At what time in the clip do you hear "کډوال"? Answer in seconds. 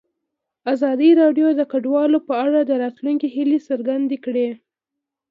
1.71-2.11